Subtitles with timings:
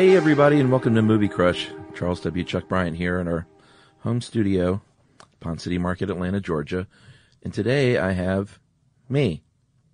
[0.00, 1.68] Hey, everybody, and welcome to Movie Crush.
[1.94, 2.42] Charles W.
[2.42, 3.46] Chuck Bryant here in our
[3.98, 4.80] home studio,
[5.40, 6.86] Ponce City Market, Atlanta, Georgia.
[7.42, 8.58] And today I have
[9.10, 9.42] me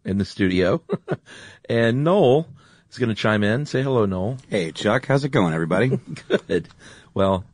[0.05, 0.81] in the studio.
[1.69, 2.47] and Noel
[2.89, 3.67] is going to chime in.
[3.67, 4.39] Say hello, Noel.
[4.49, 5.07] Hey, Chuck.
[5.07, 5.89] How's it going, everybody?
[6.47, 6.69] Good.
[7.13, 7.45] Well,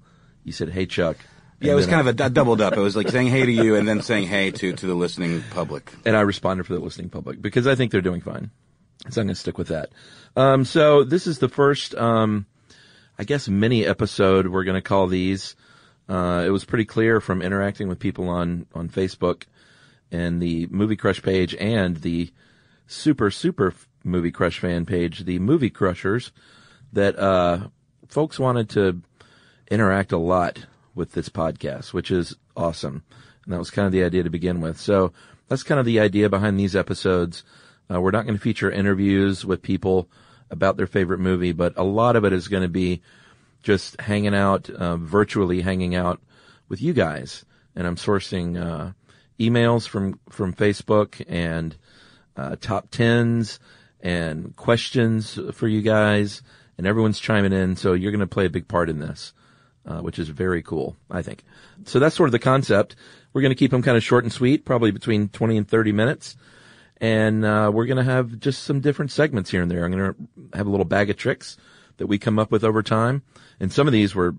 [0.44, 1.16] you said, hey, Chuck.
[1.58, 2.74] Yeah, it was kind of a, a doubled up.
[2.74, 5.42] It was like saying hey to you and then saying hey to, to the listening
[5.52, 5.90] public.
[6.04, 8.50] and I responded for the listening public because I think they're doing fine.
[9.10, 9.90] So I'm going to stick with that.
[10.36, 12.46] Um, so this is the first, um,
[13.18, 15.56] I guess, mini episode we're going to call these.
[16.08, 19.44] Uh, it was pretty clear from interacting with people on, on Facebook
[20.10, 22.30] and the Movie Crush page and the
[22.86, 26.32] super, super Movie Crush fan page, the Movie Crushers,
[26.92, 27.68] that, uh,
[28.08, 29.00] folks wanted to
[29.70, 33.02] interact a lot with this podcast, which is awesome.
[33.44, 34.78] And that was kind of the idea to begin with.
[34.78, 35.12] So
[35.48, 37.42] that's kind of the idea behind these episodes.
[37.90, 40.08] Uh, we're not going to feature interviews with people
[40.50, 43.02] about their favorite movie, but a lot of it is going to be
[43.62, 46.20] just hanging out, uh, virtually hanging out
[46.68, 47.44] with you guys.
[47.74, 48.92] And I'm sourcing uh,
[49.40, 51.76] emails from from Facebook and
[52.36, 53.58] uh, top tens
[54.00, 56.42] and questions for you guys,
[56.76, 57.76] and everyone's chiming in.
[57.76, 59.32] So you're going to play a big part in this,
[59.86, 61.44] uh, which is very cool, I think.
[61.86, 62.96] So that's sort of the concept.
[63.32, 65.92] We're going to keep them kind of short and sweet, probably between 20 and 30
[65.92, 66.36] minutes
[67.02, 69.84] and uh, we're going to have just some different segments here and there.
[69.84, 71.56] I'm going to have a little bag of tricks
[71.96, 73.22] that we come up with over time,
[73.58, 74.36] and some of these were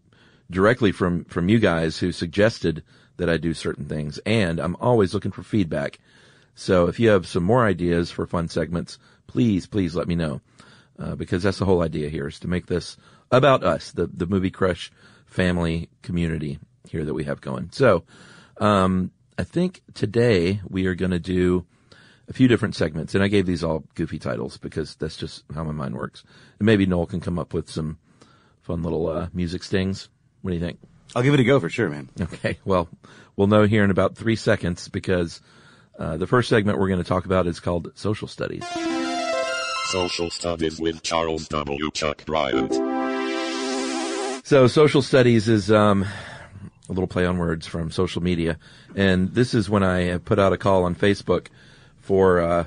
[0.50, 2.84] directly from from you guys who suggested
[3.18, 6.00] that I do certain things, and I'm always looking for feedback.
[6.56, 8.97] So if you have some more ideas for fun segments,
[9.28, 10.40] please please let me know
[10.97, 12.95] uh, because that's the whole idea here is to make this
[13.30, 14.90] about us, the the movie crush
[15.25, 17.71] family community here that we have going.
[17.74, 18.06] So
[18.57, 21.66] um, I think today we are going to do
[22.27, 25.63] a few different segments, and I gave these all goofy titles because that's just how
[25.63, 26.23] my mind works.
[26.59, 27.97] And maybe Noel can come up with some
[28.61, 30.09] fun little uh, music stings.
[30.41, 30.79] What do you think?
[31.15, 32.09] I'll give it a go for sure, man.
[32.19, 32.89] Okay, well,
[33.35, 35.41] we'll know here in about three seconds because
[35.99, 38.65] uh, the first segment we're going to talk about is called Social Studies.
[39.85, 41.91] Social Studies with Charles W.
[41.91, 42.73] Chuck Bryant.
[44.45, 46.03] So, social studies is um,
[46.89, 48.57] a little play on words from social media,
[48.95, 51.47] and this is when I put out a call on Facebook
[52.03, 52.65] for uh,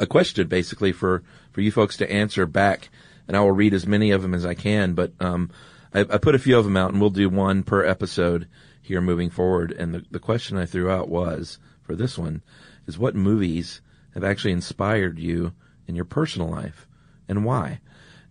[0.00, 1.22] a question, basically for
[1.52, 2.88] for you folks to answer back,
[3.28, 4.94] and I will read as many of them as I can.
[4.94, 5.50] But um,
[5.94, 8.48] I, I put a few of them out, and we'll do one per episode
[8.80, 9.72] here moving forward.
[9.72, 12.42] And the, the question I threw out was for this one
[12.86, 13.82] is what movies
[14.14, 15.52] have actually inspired you
[15.86, 16.88] in your personal life
[17.28, 17.80] and why?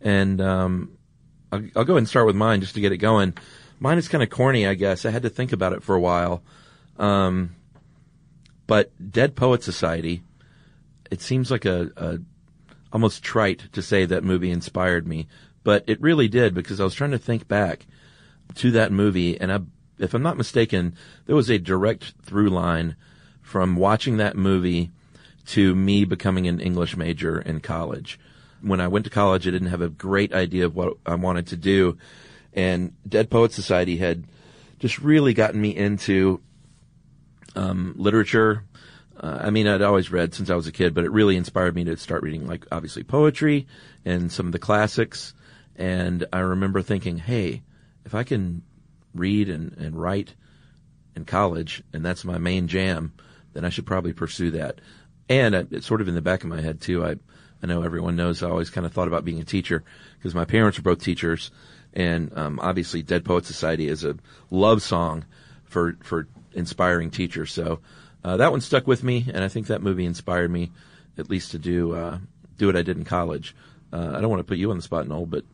[0.01, 0.97] And um,
[1.51, 3.35] I'll, I'll go ahead and start with mine just to get it going.
[3.79, 5.05] Mine is kind of corny, I guess.
[5.05, 6.41] I had to think about it for a while.
[6.97, 7.55] Um,
[8.67, 10.21] but Dead Poet Society,
[11.09, 12.19] it seems like a, a
[12.91, 15.27] almost trite to say that movie inspired me,
[15.63, 17.85] but it really did because I was trying to think back
[18.55, 19.59] to that movie, and I,
[19.97, 22.95] if I'm not mistaken, there was a direct through line
[23.41, 24.91] from watching that movie
[25.47, 28.19] to me becoming an English major in college.
[28.61, 31.47] When I went to college, I didn't have a great idea of what I wanted
[31.47, 31.97] to do,
[32.53, 34.25] and Dead Poet Society had
[34.79, 36.41] just really gotten me into
[37.55, 38.63] um, literature.
[39.19, 41.75] Uh, I mean, I'd always read since I was a kid, but it really inspired
[41.75, 43.67] me to start reading, like obviously poetry
[44.05, 45.33] and some of the classics.
[45.75, 47.63] And I remember thinking, hey,
[48.05, 48.61] if I can
[49.13, 50.33] read and, and write
[51.15, 53.13] in college, and that's my main jam,
[53.53, 54.81] then I should probably pursue that.
[55.29, 57.03] And I, it's sort of in the back of my head too.
[57.03, 57.15] I,
[57.61, 59.83] I know everyone knows I always kind of thought about being a teacher
[60.17, 61.51] because my parents were both teachers,
[61.93, 64.15] and um, obviously, Dead Poet Society is a
[64.51, 65.25] love song
[65.65, 66.27] for for
[66.57, 67.45] inspiring teacher.
[67.45, 67.79] So
[68.23, 70.71] uh, that one stuck with me, and I think that movie inspired me
[71.17, 72.17] at least to do uh,
[72.57, 73.55] do what I did in college.
[73.93, 75.45] Uh, I don't want to put you on the spot, Noel, but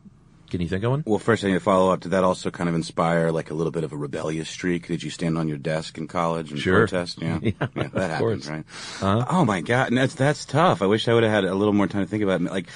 [0.49, 1.03] can you think of one?
[1.05, 2.01] Well, first I need to follow up.
[2.01, 4.87] Did that also kind of inspire like a little bit of a rebellious streak?
[4.87, 6.87] Did you stand on your desk in college and Sure.
[6.87, 7.21] protest?
[7.21, 8.47] Yeah, Yeah, yeah, that happens, course.
[8.47, 8.65] right?
[9.01, 9.25] Uh-huh.
[9.29, 10.81] Oh my god, and that's that's tough.
[10.81, 12.49] I wish I would have had a little more time to think about it.
[12.51, 12.67] Like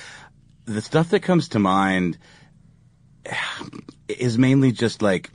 [0.65, 2.17] the stuff that comes to mind
[4.07, 5.29] is mainly just like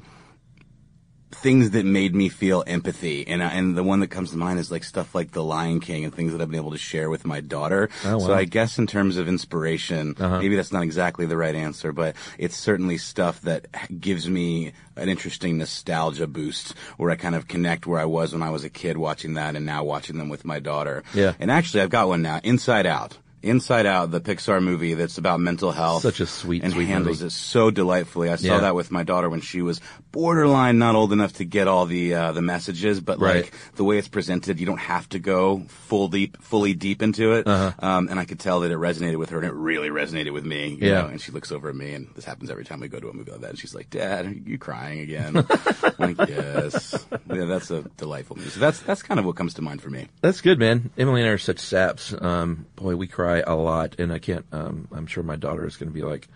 [1.43, 4.71] things that made me feel empathy, and and the one that comes to mind is
[4.71, 7.27] like stuff like The Lion King and things that I've been able to share with
[7.27, 7.91] my daughter.
[8.05, 8.33] Oh, So.
[8.33, 10.39] I guess in terms of inspiration, Uh-huh.
[10.39, 13.67] maybe that's not exactly the right answer, but it's certainly stuff that
[14.00, 18.43] gives me an interesting nostalgia boost where I kind of connect where I was when
[18.43, 21.03] I was a kid watching that and now watching them with my daughter.
[21.15, 21.33] Yeah.
[21.41, 23.19] And actually, I've got one now, Inside Out.
[23.43, 26.03] Inside Out, the Pixar movie that's about mental health.
[26.03, 27.27] Such a sweet, and sweet handles movie.
[27.29, 28.31] it so delightfully.
[28.31, 28.61] I saw Yeah.
[28.61, 29.81] that with my daughter when she was
[30.12, 33.44] borderline not old enough to get all the uh, the messages, but Right.
[33.44, 37.33] like the way it's presented, you don't have to go full deep, fully deep into
[37.33, 37.47] it.
[37.47, 37.73] Uh-huh.
[37.79, 40.44] Um, and I could tell that it resonated with her, and it really resonated with
[40.44, 40.69] me.
[40.81, 41.03] you Yeah.
[41.03, 43.09] know, and she looks over at me, and this happens every time we go to
[43.09, 43.50] a movie like that.
[43.50, 45.44] And she's like, "Dad, are you crying again?"
[45.99, 46.94] Like, yes.
[47.33, 48.50] Yeah, that's a delightful movie.
[48.50, 50.09] So that's that's kind of what comes to mind for me.
[50.21, 50.91] That's good, man.
[50.99, 52.15] Emily and I are such saps.
[52.21, 54.44] Um, boy, we cry a lot, and I can't.
[54.52, 56.29] Um, I'm sure my daughter is going to be like,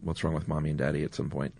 [0.00, 1.54] "What's wrong with mommy and daddy?" At some point.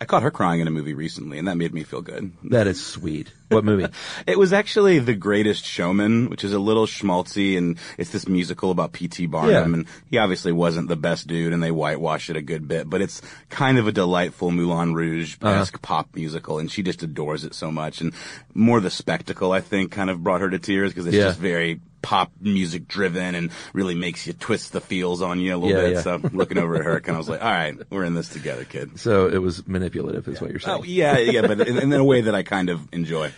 [0.00, 2.32] I caught her crying in a movie recently, and that made me feel good.
[2.50, 3.32] That is sweet.
[3.48, 3.86] What movie?
[4.26, 8.72] It was actually The Greatest Showman, which is a little schmaltzy, and it's this musical
[8.72, 9.26] about P.T.
[9.26, 9.62] Barnum, Yeah.
[9.62, 13.02] and he obviously wasn't the best dude, and they whitewash it a good bit, but
[13.02, 17.70] it's kind of a delightful Moulin Rouge-esque pop musical, and she just adores it so
[17.70, 18.12] much, and
[18.52, 21.26] more the spectacle, I think, kind of brought her to tears, because it's Yeah.
[21.28, 25.58] just very pop music driven and really makes you twist the feels on you a
[25.58, 25.92] little Yeah, bit.
[25.94, 26.00] yeah.
[26.02, 28.64] So looking over at her, kind of was like, all right, we're in this together,
[28.64, 29.00] kid.
[29.00, 30.78] So it was manipulative, is what you're saying.
[30.80, 33.32] Oh, yeah, yeah, but in, in a way that I kind of enjoy.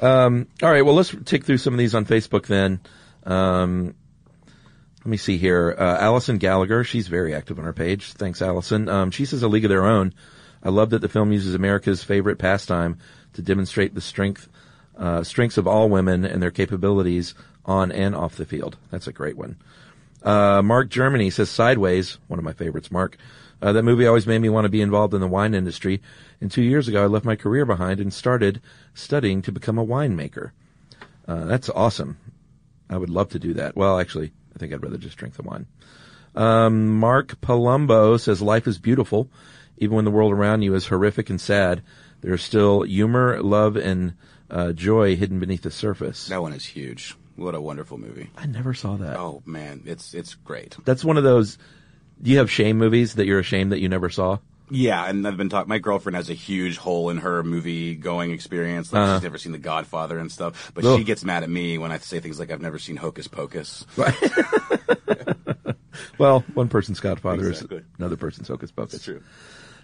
[0.00, 0.82] All right.
[0.82, 2.80] Well, let's tick through some of these on Facebook then.
[3.24, 3.94] Um,
[4.98, 5.74] let me see here.
[5.78, 8.12] Uh, Allison Gallagher, she's very active on our page.
[8.12, 8.88] Thanks, Allison.
[8.88, 10.12] Um, she says a league of their own.
[10.62, 12.98] I love that the film uses America's favorite pastime
[13.34, 14.48] to demonstrate the strength,
[14.96, 17.34] uh, strengths of all women and their capabilities
[17.68, 18.76] on and off the field.
[18.90, 19.56] That's a great one.
[20.22, 23.16] Uh, Mark Germany says Sideways, one of my favorites, Mark.
[23.60, 26.00] Uh, that movie always made me want to be involved in the wine industry.
[26.40, 28.60] And two years ago, I left my career behind and started
[28.94, 30.52] studying to become a winemaker.
[31.26, 32.16] Uh, that's awesome.
[32.88, 33.76] I would love to do that.
[33.76, 35.66] Well, actually, I think I'd rather just drink the wine.
[36.34, 39.28] Um, Mark Palumbo says life is beautiful.
[39.76, 41.82] Even when the world around you is horrific and sad,
[42.20, 44.14] there's still humor, love, and
[44.50, 46.28] uh, joy hidden beneath the surface.
[46.28, 47.16] That one is huge.
[47.38, 48.30] What a wonderful movie.
[48.36, 49.16] I never saw that.
[49.16, 50.76] Oh man, it's it's great.
[50.84, 51.56] That's one of those.
[52.20, 54.38] Do you have shame movies that you're ashamed that you never saw?
[54.70, 55.68] Yeah, and I've been talking.
[55.68, 58.92] My girlfriend has a huge hole in her movie going experience.
[58.92, 59.14] Like Uh-huh.
[59.16, 60.72] she's never seen The Godfather and stuff.
[60.74, 60.98] But Ugh.
[60.98, 63.86] she gets mad at me when I say things like I've never seen Hocus Pocus.
[66.16, 67.78] Well, one person's Godfather Exactly.
[67.78, 68.94] is another person's Hocus Pocus.
[68.94, 69.22] It's true.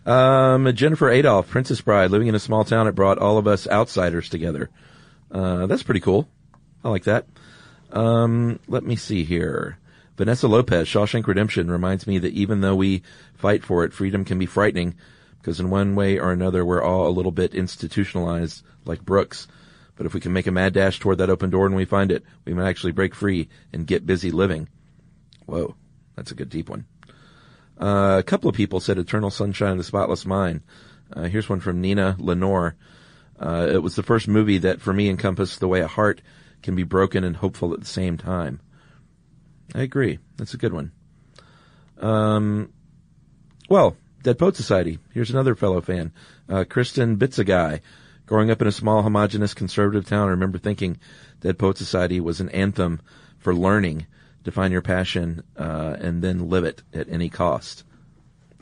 [0.04, 2.88] Um, Jennifer Adolph, Princess Bride, living in a small town.
[2.88, 4.70] It brought all of us outsiders together.
[5.30, 6.28] Uh, that's pretty cool.
[6.82, 7.26] I like that.
[7.94, 9.78] Um, let me see here.
[10.16, 13.02] Vanessa Lopez, Shawshank Redemption reminds me that even though we
[13.34, 14.94] fight for it, freedom can be frightening
[15.40, 19.46] because in one way or another, we're all a little bit institutionalized like Brooks.
[19.96, 22.10] But if we can make a mad dash toward that open door and we find
[22.10, 24.68] it, we might actually break free and get busy living.
[25.46, 25.76] Whoa.
[26.16, 26.86] That's a good deep one.
[27.80, 30.62] Uh, a couple of people said Eternal Sunshine of the Spotless Mind.
[31.12, 32.76] Uh, here's one from Nina Lenore.
[33.38, 36.22] Uh, it was the first movie that for me encompassed the way a heart
[36.64, 38.59] can be broken and hopeful at the same time.
[39.75, 40.18] I agree.
[40.37, 40.90] That's a good one.
[42.00, 42.73] Um,
[43.68, 44.99] well, Dead Poet Society.
[45.12, 46.12] Here's another fellow fan,
[46.49, 47.80] uh, Kristen Bitsagai.
[48.26, 50.99] Growing up in a small, homogenous, conservative town, I remember thinking
[51.40, 53.02] Dead Poet Society was an anthem
[53.38, 54.06] for learning,
[54.42, 57.85] define your passion, uh, and then live it at any cost.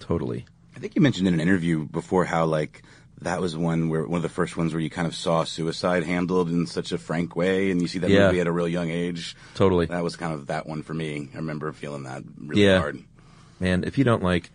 [0.00, 0.46] Totally.
[0.74, 2.82] I think you mentioned in an interview before how like
[3.24, 6.04] that was one where one of the first ones where you kind of saw suicide
[6.04, 8.26] handled in such a frank way, and you see that Yeah.
[8.26, 9.36] movie at a real young age.
[9.54, 9.86] Totally.
[9.86, 11.28] That was kind of that one for me.
[11.32, 12.78] I remember feeling that really yeah.
[12.78, 12.98] hard.
[13.60, 14.50] Man, if you don't like,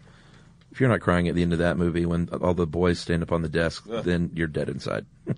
[0.71, 3.23] if you're not crying at the end of that movie when all the boys stand
[3.23, 5.05] up on the desk, then you're dead inside.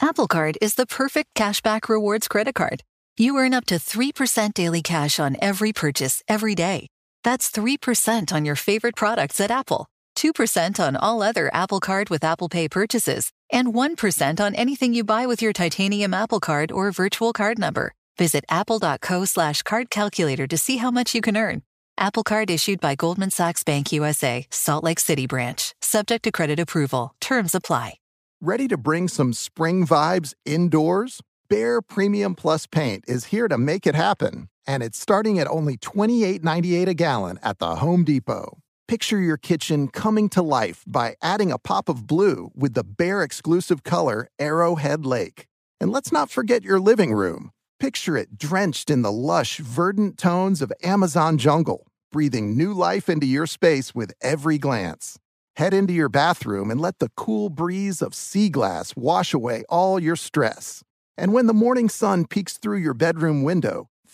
[0.00, 2.82] Apple Card is the perfect cashback rewards credit card.
[3.16, 6.86] You earn up to 3% daily cash on every purchase every day.
[7.24, 12.24] That's 3% on your favorite products at Apple, 2% on all other Apple Card with
[12.24, 16.90] Apple Pay purchases, and 1% on anything you buy with your titanium Apple Card or
[16.90, 17.92] virtual card number.
[18.18, 21.62] Visit apple.co slash card calculator to see how much you can earn.
[21.98, 26.58] Apple Card issued by Goldman Sachs Bank USA, Salt Lake City branch, subject to credit
[26.58, 27.14] approval.
[27.20, 27.94] Terms apply.
[28.40, 31.20] Ready to bring some spring vibes indoors?
[31.48, 35.76] Bare Premium Plus paint is here to make it happen, and it's starting at only
[35.76, 38.58] $28.98 a gallon at the Home Depot.
[38.88, 43.24] Picture your kitchen coming to life by adding a pop of blue with the bare
[43.24, 45.48] exclusive color Arrowhead Lake.
[45.80, 47.50] And let's not forget your living room.
[47.80, 53.26] Picture it drenched in the lush, verdant tones of Amazon jungle, breathing new life into
[53.26, 55.18] your space with every glance.
[55.56, 59.98] Head into your bathroom and let the cool breeze of sea glass wash away all
[59.98, 60.84] your stress.
[61.18, 63.88] And when the morning sun peeks through your bedroom window,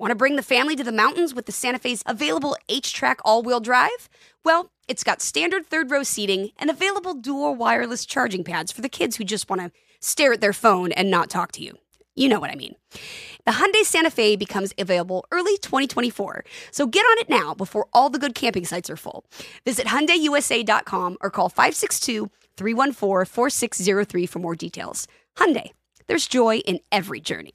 [0.00, 3.42] Want to bring the family to the mountains with the Santa Fe's available HTRAC all
[3.42, 4.08] wheel drive?
[4.42, 8.88] Well, it's got standard third row seating and available dual wireless charging pads for the
[8.88, 11.76] kids who just want to stare at their phone and not talk to you.
[12.16, 12.76] You know what I mean.
[13.44, 18.08] The Hyundai Santa Fe becomes available early 2024, so get on it now before all
[18.08, 19.26] the good camping sites are full.
[19.66, 25.06] Visit HyundaiUSA.com or call 562-314-4603 for more details.
[25.36, 25.72] Hyundai,
[26.06, 27.52] there's joy in every journey.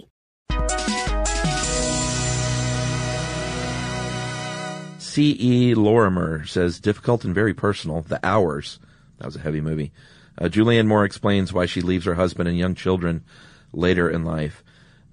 [5.15, 5.75] C.E.
[5.75, 8.01] Lorimer says, difficult and very personal.
[8.01, 8.79] The Hours.
[9.17, 9.93] That was a heavy movie.
[10.37, 13.23] Uh, Julianne Moore explains why she leaves her husband and young children
[13.71, 14.61] later in life.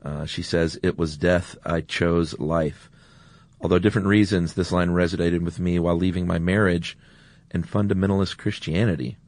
[0.04, 1.56] Uh, she says, it was death.
[1.64, 2.90] I chose life.
[3.60, 6.98] Although different reasons, this line resonated with me while leaving my marriage
[7.52, 9.18] and fundamentalist Christianity.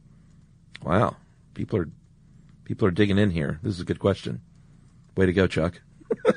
[0.83, 1.15] Wow.
[1.53, 1.89] People are,
[2.65, 3.61] people are digging in here.
[3.63, 4.41] This is a good question.
[5.15, 5.79] Way to go, Chuck.
[6.25, 6.33] uh,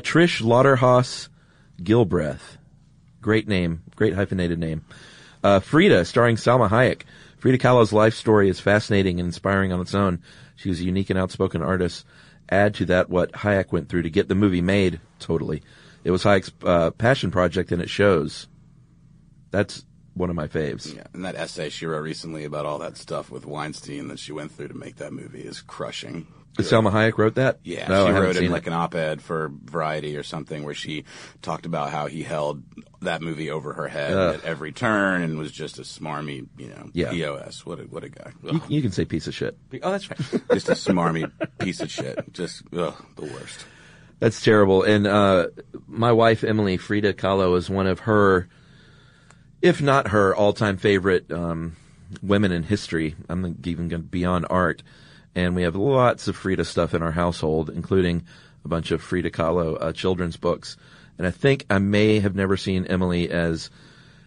[0.00, 1.28] Trish Lauderhaus
[1.82, 2.56] Gilbreth.
[3.20, 3.82] Great name.
[3.96, 4.84] Great hyphenated name.
[5.42, 7.02] Uh, Frida, starring Salma Hayek.
[7.38, 10.22] Frida Kahlo's life story is fascinating and inspiring on its own.
[10.56, 12.04] She was a unique and outspoken artist.
[12.50, 15.00] Add to that what Hayek went through to get the movie made.
[15.18, 15.62] Totally.
[16.04, 18.46] It was Hayek's uh, passion project and it shows.
[19.50, 19.84] That's
[20.14, 20.94] one of my faves.
[20.94, 24.32] Yeah, and that essay she wrote recently about all that stuff with Weinstein that she
[24.32, 26.26] went through to make that movie is crushing.
[26.58, 27.60] Salma Hayek wrote that?
[27.64, 28.66] Yeah, No, she wrote in like it.
[28.68, 31.04] an op-ed for Variety or something where she
[31.42, 32.62] talked about how he held
[33.02, 34.34] that movie over her head Ugh.
[34.34, 37.10] at every turn and was just a smarmy, you know, Yeah.
[37.12, 37.64] POS.
[37.64, 38.32] What a what a guy.
[38.42, 39.56] You, you can say piece of shit.
[39.82, 40.18] Oh, that's right.
[40.52, 42.30] just a smarmy piece of shit.
[42.32, 43.64] Just ugh, the worst.
[44.18, 44.82] That's terrible.
[44.82, 45.46] And uh,
[45.86, 48.48] my wife Emily Frida Kahlo is one of her,
[49.62, 51.76] if not her all-time favorite um,
[52.22, 53.14] women in history.
[53.30, 54.82] I'm even going beyond art,
[55.34, 58.24] and we have lots of Frida stuff in our household, including
[58.64, 60.76] a bunch of Frida Kahlo uh, children's books.
[61.18, 63.70] And I think I may have never seen Emily as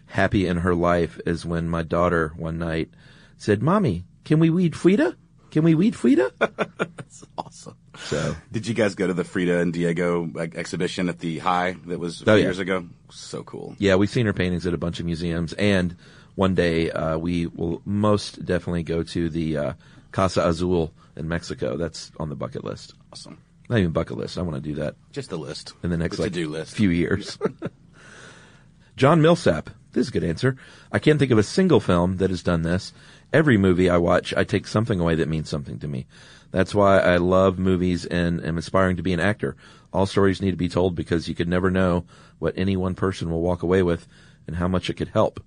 [0.06, 2.90] happy in her life as when my daughter one night
[3.36, 5.16] said, "Mommy, can we weed Frida?
[5.50, 7.76] Can we weed Frida?" That's awesome.
[7.98, 11.76] So Did you guys go to the Frida and Diego like, exhibition at the High
[11.86, 12.42] that was a few Oh, yeah.
[12.44, 12.86] years ago?
[13.10, 13.76] So cool.
[13.78, 15.96] Yeah, we've seen her paintings at a bunch of museums, and
[16.34, 19.72] one day uh, we will most definitely go to the uh,
[20.14, 21.76] Casa Azul in Mexico.
[21.76, 22.94] That's on the bucket list.
[23.12, 23.36] Awesome.
[23.68, 24.38] Not even bucket list.
[24.38, 25.74] I want to do that Just a list.
[25.82, 26.76] in the next like to-do list.
[26.76, 27.36] few years.
[28.96, 29.70] John Millsap.
[29.90, 30.56] This is a good answer.
[30.92, 32.92] I can't think of a single film that has done this.
[33.32, 36.06] Every movie I watch, I take something away that means something to me.
[36.52, 39.56] That's why I love movies and am aspiring to be an actor.
[39.92, 42.04] All stories need to be told because you could never know
[42.38, 44.06] what any one person will walk away with
[44.46, 45.42] and how much it could help.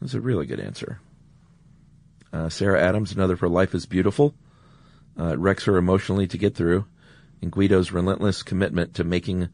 [0.00, 1.00] That's a really good answer.
[2.32, 4.34] Uh, Sarah Adams, another for Life is Beautiful.
[5.18, 6.84] Uh, it wrecks her emotionally to get through.
[7.42, 9.48] And Guido's relentless commitment to making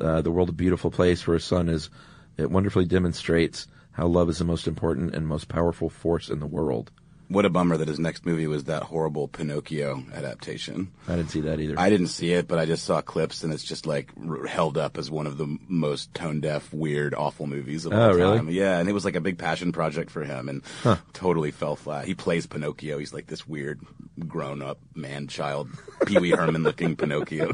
[0.00, 1.90] uh, the world a beautiful place for his son is
[2.36, 6.46] it wonderfully demonstrates how love is the most important and most powerful force in the
[6.46, 6.90] world.
[7.28, 10.92] What a bummer that his next movie was that horrible Pinocchio adaptation.
[11.08, 11.74] I didn't see that either.
[11.76, 14.78] I didn't see it, but I just saw clips, and it's just like r- held
[14.78, 18.36] up as one of the most tone deaf, weird, awful movies of Oh, all really?
[18.38, 18.48] time.
[18.50, 20.96] Yeah, and it was like a big passion project for him, and Huh.
[21.14, 22.04] totally fell flat.
[22.06, 22.98] He plays Pinocchio.
[22.98, 23.80] He's like this weird,
[24.28, 25.68] grown up man child,
[26.06, 27.52] Pee Wee Herman looking Pinocchio.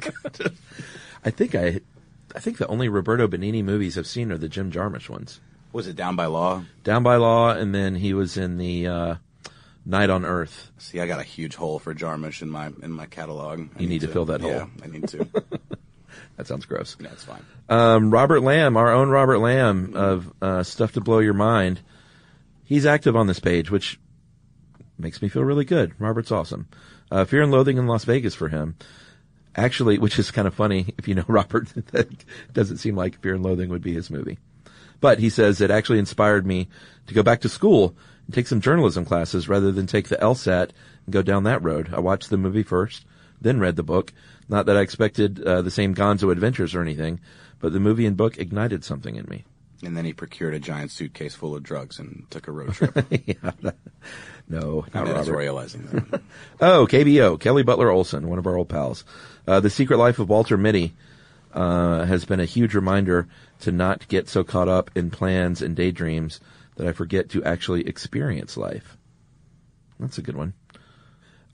[1.24, 1.80] I think I,
[2.34, 5.40] I think the only Roberto Benigni movies I've seen are the Jim Jarmusch ones.
[5.72, 6.64] was it Down by Law?
[6.84, 9.14] Down by Law, and then he was in the uh,
[9.84, 10.70] Night on Earth.
[10.78, 13.68] See, I got a huge hole for Jarmusch in my in my catalog.
[13.76, 14.70] I You need to fill that yeah, hole.
[14.82, 15.26] I need to.
[16.36, 16.96] That sounds gross.
[16.98, 17.44] No, that's fine.
[17.68, 21.80] Um, Robert Lamb, our own Robert Lamb of uh, Stuff to Blow Your Mind,
[22.64, 24.00] he's active on this page, which
[24.98, 25.92] makes me feel really good.
[25.98, 26.68] Robert's awesome.
[27.10, 28.76] Uh, Fear and Loathing in Las Vegas for him.
[29.54, 32.08] Actually, which is kind of funny if you know Robert, that
[32.52, 34.38] doesn't seem like Fear and Loathing would be his movie.
[35.00, 36.68] But he says it actually inspired me
[37.08, 37.96] to go back to school
[38.32, 40.70] take some journalism classes rather than take the LSAT
[41.06, 41.90] and go down that road.
[41.94, 43.04] I watched the movie first,
[43.40, 44.12] then read the book.
[44.48, 47.20] Not that I expected uh, the same Gonzo adventures or anything,
[47.60, 49.44] but the movie and book ignited something in me.
[49.84, 52.94] And then he procured a giant suitcase full of drugs and took a road trip.
[54.48, 55.26] No, I'm not Robert.
[55.26, 56.20] editorializing that.
[56.60, 59.04] Oh, KBO, Kelly Butler Olson, one of our old pals.
[59.46, 60.94] Uh, the Secret Life of Walter Mitty
[61.52, 63.26] uh, has been a huge reminder
[63.60, 66.40] to not get so caught up in plans and daydreams
[66.76, 68.96] that I forget to actually experience life.
[69.98, 70.54] That's a good one.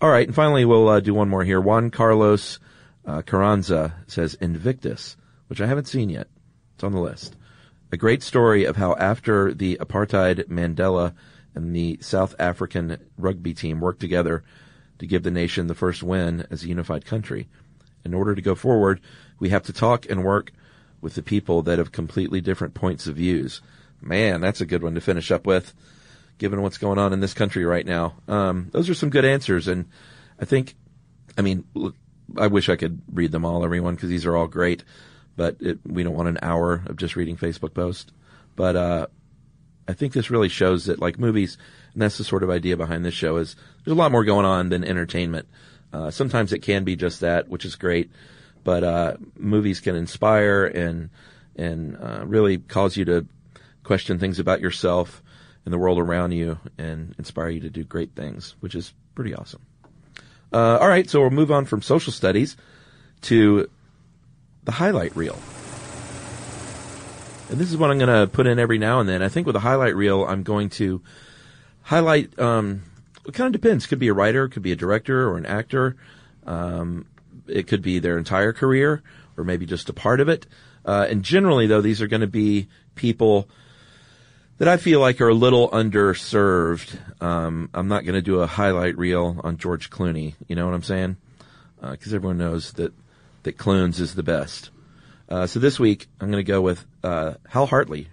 [0.01, 1.61] All right, and finally we'll uh, do one more here.
[1.61, 2.59] Juan Carlos
[3.05, 5.17] uh, Carranza says Invictus,
[5.49, 6.29] which I haven't seen yet.
[6.75, 7.37] It's on the list.
[7.91, 11.15] A great story of how after the apartheid Mandela
[11.55, 14.45] and the South African rugby team worked together
[14.99, 17.49] to give the nation the first win as a unified country.
[18.05, 19.01] In order to go forward,
[19.39, 20.53] we have to talk and work
[21.01, 23.63] with the people that have completely different points of views.
[24.01, 25.75] Man, that's a good one to finish up with,
[26.39, 28.15] given what's going on in this country right now.
[28.29, 29.87] Um, those are some good answers, and
[30.39, 30.77] I think,
[31.37, 31.97] I mean, look,
[32.37, 34.85] I wish I could read them all, everyone, because these are all great,
[35.37, 38.13] but it, we don't want an hour of just reading Facebook posts.
[38.55, 39.07] But uh,
[39.89, 41.59] I think this really shows that, like movies,
[41.93, 44.45] and that's the sort of idea behind this show is there's a lot more going
[44.45, 45.49] on than entertainment.
[45.93, 48.11] Uh, sometimes it can be just that, which is great,
[48.63, 51.11] but uh, movies can inspire and
[51.57, 53.27] and uh, really cause you to
[53.89, 55.23] question things about yourself
[55.65, 59.35] and the world around you, and inspire you to do great things, which is pretty
[59.35, 59.63] awesome.
[60.53, 62.57] Uh, all right, so we'll move on from social studies
[63.23, 63.69] to
[64.65, 65.39] the highlight reel.
[67.51, 69.23] And this is what I'm going to put in every now and then.
[69.23, 71.03] I think with a highlight reel, I'm going to
[71.81, 72.39] highlight.
[72.39, 72.83] Um,
[73.27, 73.87] it kind of depends.
[73.87, 75.97] Could be a writer, could be a director or an actor.
[76.47, 77.07] Um,
[77.47, 79.03] it could be their entire career,
[79.39, 80.47] or maybe just a part of it.
[80.85, 83.49] Uh, and generally, though, these are going to be people
[84.59, 86.99] that I feel like are a little underserved.
[87.23, 90.35] Um, I'm not going to do a highlight reel on George Clooney.
[90.47, 91.17] You know what I'm saying?
[91.81, 92.93] Because everyone knows that
[93.45, 94.71] that Clooney's is the best.
[95.29, 98.09] Uh, so this week I'm going to go with uh, Hal Hartley,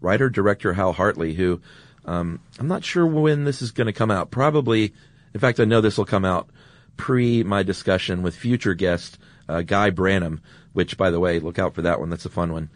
[0.00, 1.60] writer director Hal Hartley, who
[2.06, 4.30] um, I'm not sure when this is going to come out.
[4.30, 4.94] Probably,
[5.34, 6.48] in fact, I know this will come out
[6.96, 9.18] pre my discussion with future guest
[9.48, 10.40] uh, Guy Branum.
[10.72, 12.10] Which, by the way, look out for that one.
[12.10, 12.68] That's a fun one.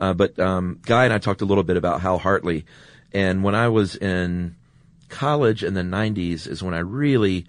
[0.00, 2.66] Uh, but um, Guy and I talked a little bit about Hal Hartley,
[3.12, 4.56] and when I was in
[5.08, 7.46] college in the '90s is when I really,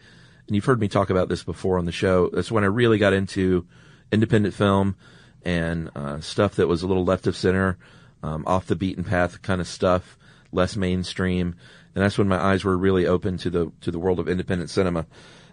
[0.48, 2.30] and you've heard me talk about this before on the show.
[2.30, 3.66] That's when I really got into
[4.12, 4.96] independent film
[5.44, 7.78] and uh, stuff that was a little left of center,
[8.24, 10.18] um, off the beaten path kind of stuff,
[10.52, 11.56] less mainstream.
[11.96, 14.70] And that's when my eyes were really open to the to the world of independent
[14.70, 15.06] cinema,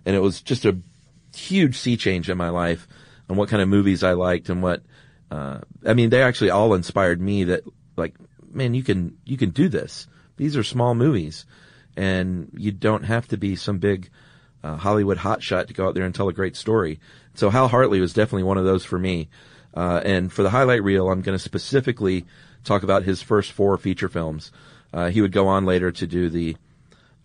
[0.05, 0.77] and it was just a
[1.35, 2.87] huge sea change in my life
[3.29, 4.83] on what kind of movies I liked and what.
[5.35, 7.65] Uh, I mean, they actually all inspired me that
[7.97, 8.15] like,
[8.53, 10.07] man, you can you can do this.
[10.37, 11.45] These are small movies,
[11.97, 14.11] and you don't have to be some big
[14.63, 17.01] uh, Hollywood hotshot to go out there and tell a great story.
[17.35, 19.29] So Hal Hartley was definitely one of those for me.
[19.75, 22.27] Uh, and for the highlight reel, I'm going to specifically
[22.63, 24.53] talk about his first four feature films.
[24.93, 26.57] Uh, he would go on later to do the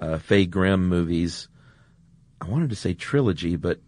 [0.02, 1.48] uh, Fay Grim movies.
[2.42, 3.80] I wanted to say trilogy, but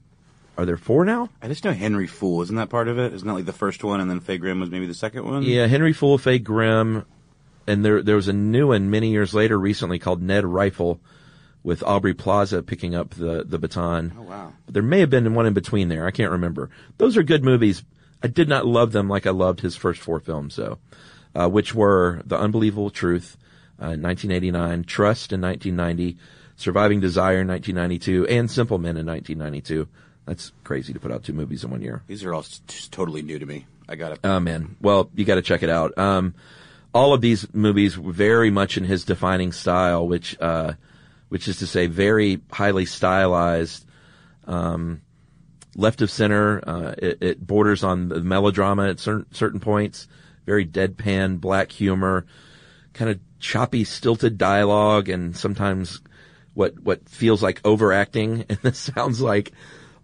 [0.61, 1.29] are there four now?
[1.41, 2.41] I just know Henry Fool.
[2.41, 3.13] Isn't that part of it?
[3.13, 5.43] Isn't that like the first one, and then Fay Grim was maybe the second one?
[5.43, 7.05] Yeah, Henry Fool, Fay Grim,
[7.67, 10.99] and there there was a new one many years later, recently called Ned Rifle,
[11.63, 14.13] with Aubrey Plaza picking up the the baton.
[14.17, 14.53] Oh wow!
[14.65, 16.05] But there may have been one in between there.
[16.05, 16.69] I can't remember.
[16.97, 17.83] Those are good movies.
[18.23, 20.77] I did not love them like I loved his first four films, though,
[21.33, 23.35] uh, which were The Unbelievable Truth,
[23.79, 26.17] uh, 1989, Trust in 1990,
[26.55, 29.87] Surviving Desire in 1992, and Simple Men in 1992.
[30.31, 32.03] That's crazy to put out two movies in one year.
[32.07, 33.65] These are all just totally new to me.
[33.89, 34.19] I got it.
[34.23, 34.77] Oh man.
[34.79, 35.97] Well, you got to check it out.
[35.97, 36.35] Um,
[36.93, 40.75] all of these movies were very much in his defining style, which, uh,
[41.27, 43.85] which is to say very highly stylized,
[44.47, 45.01] um,
[45.75, 46.63] left of center.
[46.65, 50.07] Uh, it, it, borders on the melodrama at certain, certain points.
[50.45, 52.25] Very deadpan, black humor,
[52.93, 55.99] kind of choppy, stilted dialogue, and sometimes
[56.53, 58.45] what what feels like overacting.
[58.49, 59.51] And this sounds like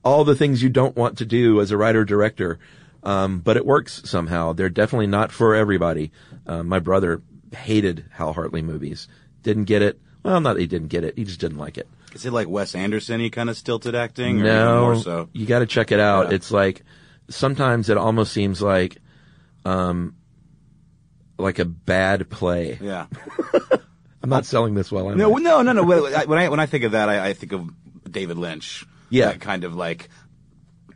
[0.04, 2.60] all the things you don't want to do as a writer director.
[3.04, 4.54] Um, but it works somehow.
[4.54, 6.12] They're definitely not for everybody.
[6.46, 7.22] Uh, my brother
[7.56, 9.08] hated Hal Hartley movies.
[9.44, 10.00] Didn't get it.
[10.24, 11.18] Well, not that he didn't get it.
[11.18, 11.88] He just didn't like it.
[12.14, 14.42] Is it like Wes Anderson-y kind of stilted acting?
[14.42, 15.30] Or no, more so?
[15.32, 16.30] you got to check it out.
[16.30, 16.36] Yeah.
[16.36, 16.84] It's like
[17.30, 18.98] sometimes it almost seems like,
[19.64, 20.16] um,
[21.38, 22.78] like a bad play.
[22.82, 23.06] Yeah.
[24.24, 25.10] I'm not selling this well.
[25.16, 25.40] No, I?
[25.40, 25.84] no, no, no.
[25.84, 27.70] When I- when I when I think of that, I, I think of
[28.12, 28.86] David Lynch.
[29.10, 29.28] Yeah.
[29.28, 30.10] That kind of like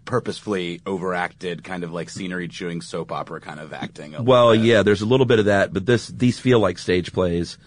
[0.05, 4.15] purposefully overacted, kind of like scenery chewing soap opera kind of acting.
[4.23, 4.61] Well, bit.
[4.61, 7.57] yeah, there's a little bit of that, but this these feel like stage plays,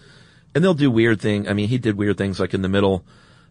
[0.53, 1.47] and they'll do weird thing.
[1.47, 3.05] I mean, he did weird things like in the middle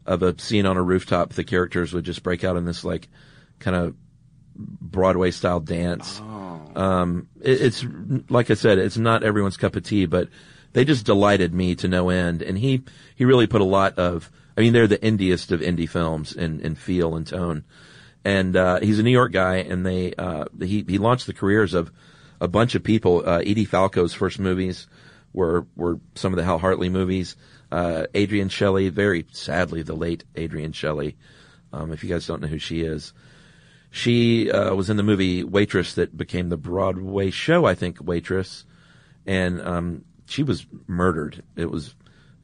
[0.06, 3.08] of a scene on a rooftop, the characters would just break out in this like
[3.58, 3.94] kind of
[4.56, 6.20] Broadway style dance.
[6.20, 7.84] Um, it, it's
[8.28, 10.28] like I said, it's not everyone's cup of tea, but
[10.72, 12.82] they just delighted me to no end, and he
[13.16, 14.30] he really put a lot of.
[14.56, 17.64] I mean, they're the indiest of indie films in, in feel and tone.
[18.24, 21.74] And, uh, he's a New York guy and they, uh, he, he launched the careers
[21.74, 21.90] of
[22.40, 23.22] a bunch of people.
[23.26, 24.86] Uh, Edie Falco's first movies
[25.32, 27.36] were, were some of the Hal Hartley movies.
[27.70, 31.16] Uh, Adrienne Shelly, very sadly, the late Adrienne Shelly.
[31.72, 33.12] Um, if you guys don't know who she is,
[33.90, 38.64] she, uh, was in the movie Waitress that became the Broadway show, I think, Waitress.
[39.26, 41.42] And, um, she was murdered.
[41.56, 41.94] It was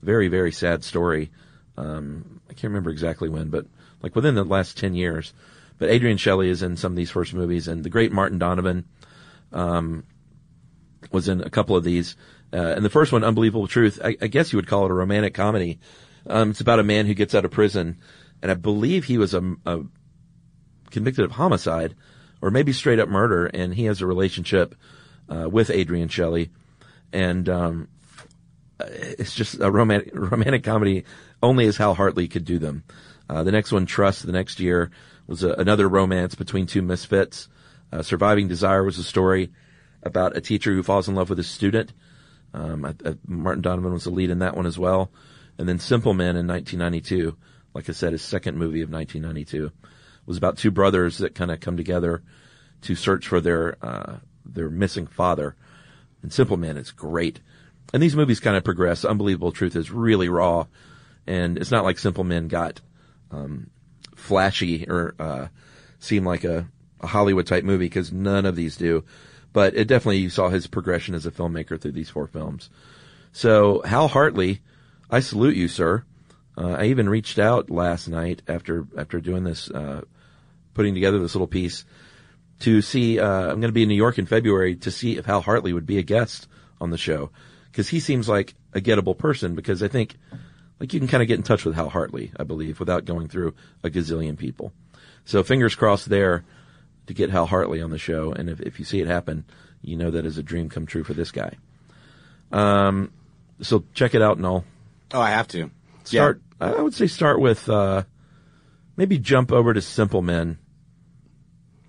[0.03, 1.31] very, very sad story.
[1.77, 3.67] Um, I can't remember exactly when, but
[4.03, 5.33] like within the last 10 years.
[5.79, 8.85] But Adrienne Shelly is in some of these first movies and the great Martin Donovan,
[9.53, 10.05] um,
[11.11, 12.17] was in a couple of these.
[12.53, 14.95] Uh, and the first one, Unbelievable Truth, I, I guess you would call it a
[14.95, 15.79] romantic comedy.
[16.27, 17.99] Um, it's about a man who gets out of prison
[18.43, 19.81] and I believe he was a, a
[20.91, 21.95] convicted of homicide
[22.43, 24.75] or maybe straight up murder and he has a relationship,
[25.29, 26.51] uh, with Adrienne Shelly
[27.13, 27.89] and, um,
[28.87, 31.05] it's just a romantic romantic comedy
[31.43, 32.85] only as Hal Hartley could do them.
[33.29, 34.91] Uh, the next one, Trust, the next year
[35.27, 37.49] was a, another romance between two misfits.
[37.93, 39.51] Uh, Surviving Desire was a story
[40.03, 41.93] about a teacher who falls in love with a student.
[42.53, 45.11] Um, I, I, Martin Donovan was the lead in that one as well.
[45.59, 47.37] And then Simple Men in 1992,
[47.75, 49.71] like I said, his second movie of 1992,
[50.27, 52.23] was about two brothers that kind of come together
[52.83, 55.55] to search for their uh, their missing father.
[56.23, 57.41] And Simple Men is great.
[57.93, 59.05] And these movies kind of progress.
[59.05, 60.67] Unbelievable Truth is really raw,
[61.27, 62.81] and it's not like Simple Men got
[63.31, 63.71] um,
[64.15, 65.49] flashy or uh,
[65.99, 66.69] seem like a,
[67.01, 69.05] a Hollywood type movie because none of these do.
[69.53, 72.71] But it definitely you saw his progression as a filmmaker through these four films.
[73.33, 74.61] So Hal Hartley,
[75.11, 76.05] I salute you, sir.
[76.57, 80.03] Uh, I even reached out last night after after doing this, uh,
[80.75, 81.85] putting together this little piece
[82.61, 83.19] to see.
[83.19, 85.73] Uh, I'm going to be in New York in February to see if Hal Hartley
[85.73, 86.49] would be a guest
[86.81, 87.31] on the show
[87.71, 89.55] because he seems like a gettable person.
[89.55, 90.17] Because I think
[90.81, 93.29] like you can kind of get in touch with Hal Hartley, I believe, without going
[93.29, 94.73] through a gazillion people.
[95.27, 96.45] So fingers crossed there
[97.07, 98.33] to get Hal Hartley on the show.
[98.33, 99.45] And if, if you see it happen,
[99.83, 101.55] you know that is a dream come true for this guy.
[102.51, 103.13] Um,
[103.61, 104.65] so check it out, Noel.
[105.13, 105.71] Oh, I have to.
[106.05, 106.41] Start.
[106.61, 108.05] I would say start with uh,
[108.97, 110.59] maybe jump over to Simple Men,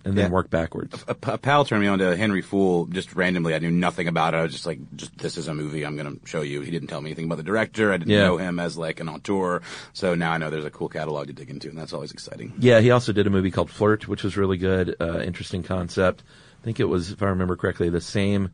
[0.04, 0.32] and then Yeah.
[0.32, 1.04] work backwards.
[1.08, 3.54] A, a pal turned me on to Henry Fool just randomly.
[3.54, 4.38] I knew nothing about it.
[4.38, 6.62] I was just like, just this is a movie I'm going to show you.
[6.62, 7.92] He didn't tell me anything about the director.
[7.94, 8.24] I didn't Yeah.
[8.26, 9.62] know him as like an auteur.
[9.94, 12.54] So now I know there's a cool catalog to dig into, and that's always exciting.
[12.60, 14.96] Yeah, he also did a movie called Flirt, which was really good.
[15.00, 16.24] Uh, interesting concept.
[16.62, 18.50] I think it was, if I remember correctly, the same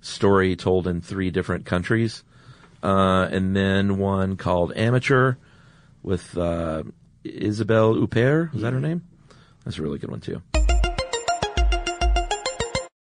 [0.00, 2.22] story told in three different countries.
[2.82, 5.34] Uh, and then one called Amateur
[6.02, 6.82] with uh,
[7.24, 8.54] Isabelle Huppert.
[8.56, 9.02] Is that her name?
[9.64, 10.42] That's a really good one too.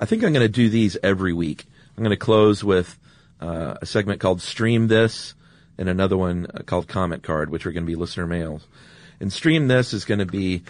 [0.00, 1.66] I think I'm going to do these every week.
[1.96, 2.98] I'm going to close with
[3.40, 5.34] uh, a segment called Stream This
[5.76, 8.66] and another one uh, called Comment Card, which are going to be listener mails.
[9.18, 10.62] And Stream This is going to be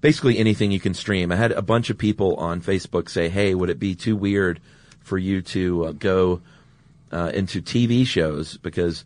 [0.00, 1.30] basically anything you can stream.
[1.30, 4.60] I had a bunch of people on Facebook say, hey, would it be too weird
[5.00, 6.40] for you to uh, go
[7.12, 8.56] uh, into TV shows?
[8.56, 9.04] Because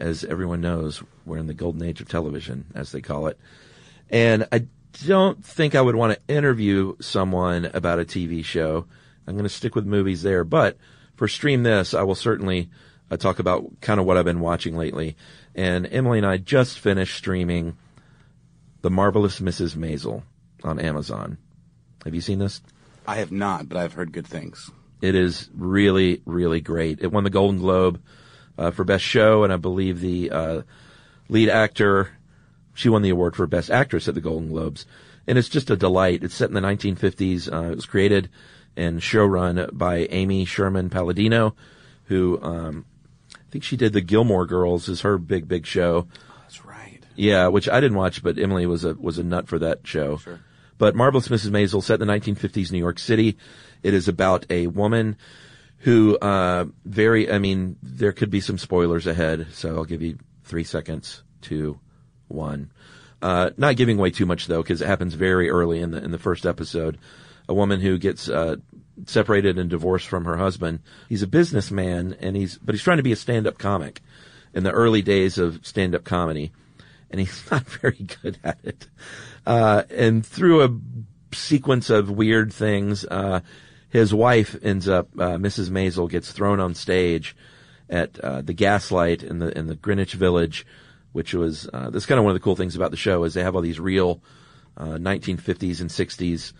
[0.00, 3.38] as everyone knows, we're in the golden age of television, as they call it.
[4.10, 4.66] And I
[5.06, 8.86] don't think I would want to interview someone about a TV show.
[9.26, 10.76] I'm going to stick with movies there, but
[11.14, 12.70] for stream this, I will certainly
[13.10, 15.16] uh, talk about kind of what I've been watching lately.
[15.54, 17.76] And Emily and I just finished streaming
[18.80, 19.76] The Marvelous Mrs.
[19.76, 20.22] Maisel
[20.64, 21.38] on Amazon.
[22.04, 22.60] Have you seen this?
[23.06, 24.70] I have not, but I've heard good things.
[25.00, 27.00] It is really, really great.
[27.00, 28.00] It won the Golden Globe
[28.56, 30.62] uh, for Best Show, and I believe the uh,
[31.28, 32.10] lead actor
[32.74, 34.86] she won the award for Best Actress at the Golden Globes.
[35.26, 36.24] And it's just a delight.
[36.24, 37.52] It's set in the 1950s.
[37.52, 38.28] Uh, it was created
[38.76, 41.54] and showrun by Amy Sherman Palladino,
[42.04, 42.84] who, um,
[43.34, 46.06] I think she did the Gilmore Girls is her big, big show.
[46.10, 47.00] Oh, that's right.
[47.16, 50.16] Yeah, which I didn't watch, but Emily was a, was a nut for that show.
[50.18, 50.40] Sure.
[50.78, 51.50] But Marvelous Mrs.
[51.50, 53.36] Maisel, set in the 1950s New York City.
[53.82, 55.16] It is about a woman
[55.78, 60.18] who, uh, very, I mean, there could be some spoilers ahead, so I'll give you
[60.44, 61.78] three seconds to
[62.28, 62.70] one.
[63.20, 66.10] Uh, not giving away too much though, because it happens very early in the in
[66.10, 66.98] the first episode.
[67.48, 68.56] A woman who gets uh,
[69.06, 70.80] separated and divorced from her husband.
[71.08, 74.00] He's a businessman, and he's but he's trying to be a stand-up comic
[74.54, 76.52] in the early days of stand-up comedy,
[77.10, 78.88] and he's not very good at it.
[79.46, 83.40] Uh, and through a sequence of weird things, uh,
[83.88, 85.70] his wife ends up uh, Mrs.
[85.70, 87.36] Maisel gets thrown on stage
[87.90, 90.66] at uh, the Gaslight in the in the Greenwich Village
[91.12, 93.34] which was uh, that's kind of one of the cool things about the show is
[93.34, 94.20] they have all these real
[94.76, 96.52] uh, 1950s and 60s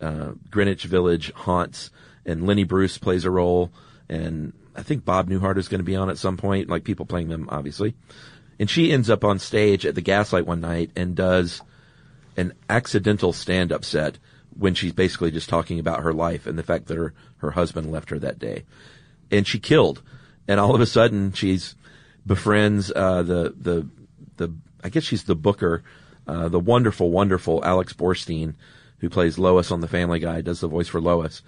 [0.00, 1.90] uh, Greenwich Village haunts,
[2.24, 3.70] and Lenny Bruce plays a role,
[4.08, 7.06] and I think Bob Newhart is going to be on at some point, like people
[7.06, 7.94] playing them, obviously.
[8.58, 11.62] And she ends up on stage at the Gaslight one night and does
[12.36, 14.18] an accidental stand-up set
[14.58, 17.90] when she's basically just talking about her life and the fact that her, her husband
[17.90, 18.64] left her that day.
[19.30, 20.02] And she killed.
[20.46, 21.74] And all of a sudden she's
[22.26, 23.88] befriends uh, the the
[24.36, 25.82] the I guess she's the booker,
[26.26, 28.54] uh, the wonderful, wonderful Alex Borstein,
[29.00, 31.42] who plays Lois on The Family Guy, does the voice for Lois.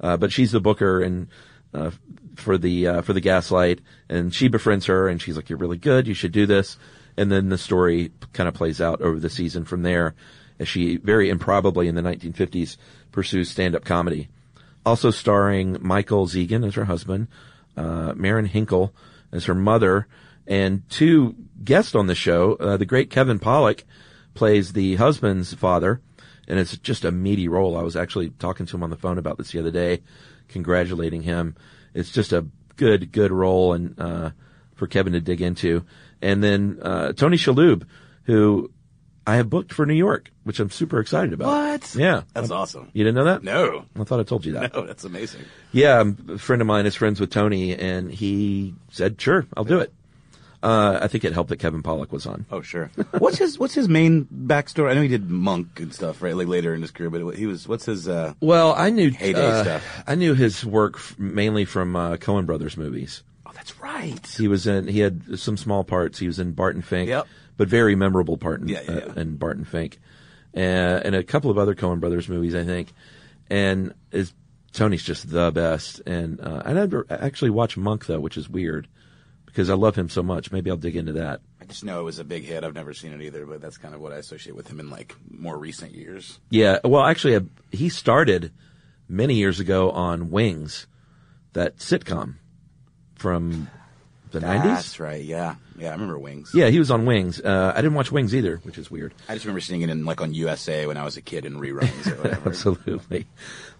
[0.00, 1.28] Uh, but she's the booker and
[1.72, 1.90] uh,
[2.36, 5.78] for the uh, for the Gaslight, and she befriends her, and she's like, "You're really
[5.78, 6.06] good.
[6.06, 6.76] You should do this."
[7.16, 10.14] And then the story kind of plays out over the season from there.
[10.58, 12.76] as she very improbably in the 1950s
[13.12, 14.28] pursues stand-up comedy.
[14.84, 17.28] Also starring Michael Zegan as her husband,
[17.76, 18.94] uh, Marin Hinkle
[19.32, 20.06] as her mother,
[20.46, 22.54] and two guests on the show.
[22.54, 23.84] Uh, the great Kevin Pollak
[24.34, 26.00] plays the husband's father,
[26.48, 27.76] and it's just a meaty role.
[27.76, 30.02] I was actually talking to him on the phone about this the other day,
[30.48, 31.56] congratulating him.
[31.94, 34.30] It's just a good, good role and uh,
[34.74, 35.84] for Kevin to dig into.
[36.22, 37.86] And then uh, Tony Shalhoub,
[38.24, 38.70] who
[39.26, 41.48] I have booked for New York, which I'm super excited about.
[41.48, 41.94] What?
[41.96, 42.90] Yeah, That's awesome.
[42.92, 43.42] You didn't know that?
[43.42, 43.84] No.
[43.98, 44.72] I thought I told you that.
[44.72, 45.42] No, that's amazing.
[45.72, 49.80] Yeah, a friend of mine is friends with Tony, and he said, "Sure, I'll do
[49.80, 49.92] it."
[50.66, 52.44] Uh, I think it helped that Kevin Pollak was on.
[52.50, 52.90] Oh, sure.
[53.18, 54.90] what's his What's his main backstory?
[54.90, 56.34] I know he did Monk and stuff, right?
[56.34, 57.68] Like later in his career, but he was.
[57.68, 58.08] What's his?
[58.08, 60.02] uh Well, I knew Heyday uh, stuff.
[60.08, 63.22] I knew his work f- mainly from uh, Coen Brothers movies.
[63.46, 64.26] Oh, that's right.
[64.26, 64.88] He was in.
[64.88, 66.18] He had some small parts.
[66.18, 67.28] He was in Barton Fink, Yep.
[67.56, 70.00] but very memorable part in, Yeah, yeah, uh, in Barton Fink,
[70.56, 70.58] uh,
[71.04, 72.92] and a couple of other Coen Brothers movies, I think.
[73.48, 74.32] And is
[74.72, 76.02] Tony's just the best.
[76.06, 78.88] And uh, I never actually watched Monk though, which is weird
[79.56, 80.52] because I love him so much.
[80.52, 81.40] Maybe I'll dig into that.
[81.62, 82.62] I just know it was a big hit.
[82.62, 84.90] I've never seen it either, but that's kind of what I associate with him in
[84.90, 86.38] like more recent years.
[86.50, 86.80] Yeah.
[86.84, 87.40] Well, actually, uh,
[87.72, 88.52] he started
[89.08, 90.86] many years ago on Wings,
[91.54, 92.34] that sitcom
[93.14, 93.70] from
[94.30, 94.72] the nineties.
[94.72, 95.24] That's right.
[95.24, 95.88] Yeah, yeah.
[95.88, 96.50] I remember Wings.
[96.52, 97.40] Yeah, he was on Wings.
[97.40, 99.14] Uh, I didn't watch Wings either, which is weird.
[99.26, 101.54] I just remember seeing it in like on USA when I was a kid in
[101.54, 102.50] reruns or whatever.
[102.50, 103.26] Absolutely.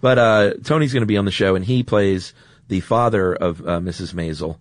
[0.00, 2.32] But uh, Tony's going to be on the show, and he plays
[2.68, 4.14] the father of uh, Mrs.
[4.14, 4.56] Maisel,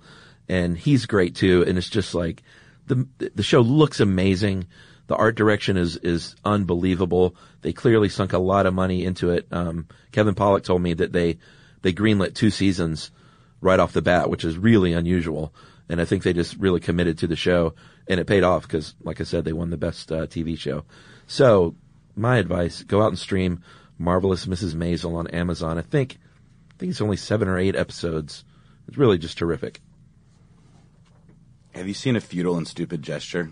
[0.48, 1.64] and he's great too.
[1.68, 2.44] And it's just like
[2.88, 4.68] the the show looks amazing.
[5.08, 7.36] The art direction is is unbelievable.
[7.62, 9.48] They clearly sunk a lot of money into it.
[9.52, 11.38] Um, Kevin Pollak told me that they
[11.82, 13.12] they greenlit two seasons
[13.62, 15.54] right off the bat, which is really unusual.
[15.88, 17.76] And I think they just really committed to the show,
[18.08, 20.84] and it paid off because, like I said, they won the best uh, TV show.
[21.28, 21.76] So,
[22.16, 23.64] my advice: go out and stream
[24.00, 24.74] Marvelous Mrs.
[24.74, 25.78] Maisel on Amazon.
[25.78, 26.18] I think,
[26.72, 28.44] I think it's only seven or eight episodes.
[28.88, 29.80] It's really just terrific.
[31.76, 33.52] Have you seen a futile and stupid gesture?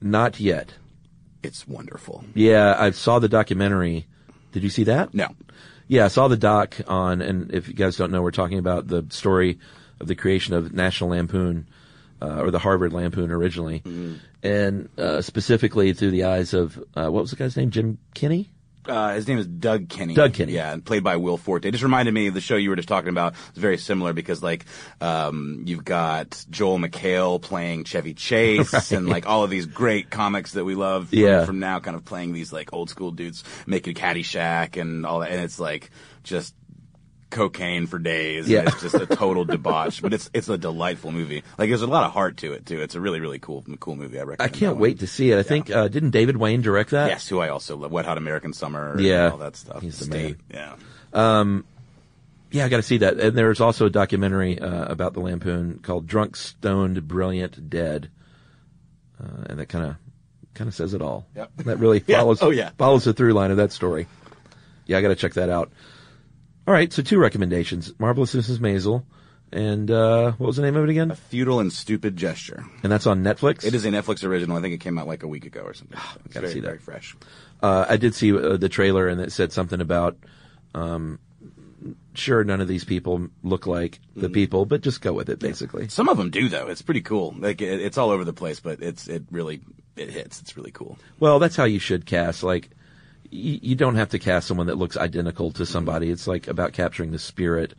[0.00, 0.74] Not yet.
[1.42, 2.24] It's wonderful.
[2.32, 4.06] Yeah, I saw the documentary.
[4.52, 5.12] Did you see that?
[5.12, 5.34] No.
[5.88, 8.86] Yeah, I saw the doc on, and if you guys don't know, we're talking about
[8.86, 9.58] the story
[9.98, 11.66] of the creation of National Lampoon,
[12.22, 13.82] uh, or the Harvard Lampoon originally,
[14.42, 17.70] and uh, specifically through the eyes of uh, what was the guy's name?
[17.70, 18.50] Jim Kinney.
[18.86, 20.14] Uh, his name is Doug Kenny.
[20.14, 20.52] Doug Kinney.
[20.52, 21.66] Yeah, and played by Will Forte.
[21.68, 23.34] It just reminded me of the show you were just talking about.
[23.48, 24.66] It's very similar because like
[25.00, 30.52] um, you've got Joel McHale playing Chevy Chase and like all of these great comics
[30.52, 31.44] that we love from, Yeah.
[31.44, 35.30] from now kind of playing these like old school dudes making Caddyshack and all that.
[35.30, 35.90] And it's like
[36.22, 36.54] just
[37.34, 38.48] cocaine for days.
[38.48, 38.60] Yeah.
[38.60, 41.42] And it's just a total debauch, but it's it's a delightful movie.
[41.58, 42.80] Like there's a lot of heart to it too.
[42.80, 44.18] It's a really really cool cool movie.
[44.18, 44.54] I recommend.
[44.54, 45.38] I can't wait to see it.
[45.38, 47.08] I think uh, didn't David Wain direct that?
[47.08, 47.92] Yes, who I also love.
[47.92, 48.98] Wet Hot American Summer.
[48.98, 49.24] Yeah.
[49.24, 49.82] and all that stuff.
[49.82, 50.36] He's the State.
[50.50, 50.76] Yeah.
[51.12, 51.64] Um,
[52.50, 53.18] yeah, I got to see that.
[53.18, 58.10] And there's also a documentary uh, about the Lampoon called "Drunk, Stoned, Brilliant, Dead,"
[59.22, 59.96] uh, and that kind of
[60.54, 61.26] kind of says it all.
[61.34, 61.50] Yep.
[61.64, 62.18] That really Yeah.
[62.20, 62.42] follows.
[62.42, 62.70] Oh, yeah.
[62.78, 64.06] follows the through line of that story.
[64.86, 65.72] Yeah, I got to check that out.
[66.66, 68.58] All right, so two recommendations: Marvelous Mrs.
[68.58, 69.04] Maisel,
[69.52, 71.10] and uh, what was the name of it again?
[71.10, 72.64] A futile and stupid gesture.
[72.82, 73.64] And that's on Netflix.
[73.64, 74.56] It is a Netflix original.
[74.56, 75.98] I think it came out like a week ago or something.
[76.24, 76.66] It's gotta very, see that.
[76.66, 77.16] very fresh.
[77.62, 80.16] Uh, I did see uh, the trailer, and it said something about.
[80.74, 81.20] Um,
[82.14, 85.88] sure, none of these people look like the people, but just go with it, basically.
[85.88, 86.66] Some of them do though.
[86.68, 87.34] It's pretty cool.
[87.38, 89.60] Like it, it's all over the place, but it's it really
[89.96, 90.40] it hits.
[90.40, 90.98] It's really cool.
[91.20, 92.42] Well, that's how you should cast.
[92.42, 92.70] Like,
[93.34, 96.10] y- you don't have to cast someone that looks identical to somebody.
[96.10, 97.74] It's like about capturing the spirit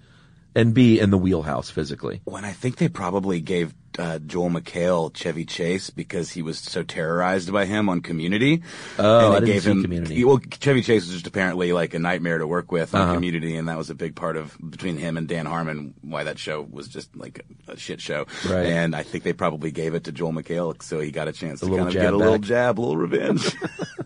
[0.57, 2.21] and be in the wheelhouse physically.
[2.25, 6.81] When I think they probably gave uh, Joel McHale Chevy Chase because he was so
[6.83, 8.61] terrorized by him on Community.
[8.99, 10.23] Oh, and I gave him, Community.
[10.23, 13.13] Well, Chevy Chase was just apparently like a nightmare to work with on Uh-huh.
[13.15, 16.39] Community, and that was a big part of between him and Dan Harmon why that
[16.39, 18.25] show was just like a, shit show.
[18.49, 18.65] Right.
[18.65, 21.61] And I think they probably gave it to Joel McHale so he got a chance
[21.63, 23.45] A to kind of get a little jab, a little revenge.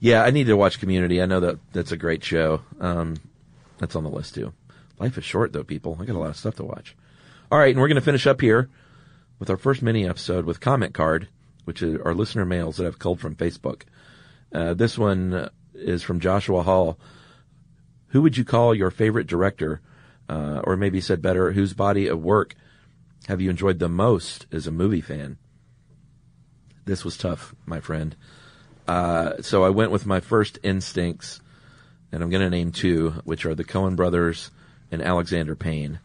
[0.00, 1.22] Yeah, I need to watch Community.
[1.22, 2.62] I know that that's a great show.
[2.80, 3.16] Um,
[3.78, 4.52] that's on the list too.
[4.98, 5.96] Life is short though, people.
[6.00, 6.96] I got a lot of stuff to watch.
[7.50, 8.68] All right, and we're going to finish up here
[9.38, 11.28] with our first mini episode with comment card,
[11.64, 13.82] which our listener mails that I've culled from Facebook.
[14.52, 16.98] Uh, this one is from Joshua Hall.
[18.08, 19.80] Who would you call your favorite director,
[20.28, 22.54] uh, or maybe said better, whose body of work
[23.28, 25.38] have you enjoyed the most as a movie fan?
[26.84, 28.16] This was tough, my friend.
[28.86, 31.40] Uh, so I went with my first instincts,
[32.12, 34.50] and I'm going to name two, which are the Coen brothers
[34.90, 35.98] and Alexander Payne.